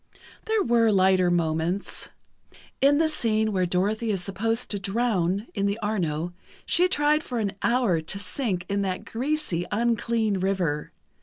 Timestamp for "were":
0.63-0.89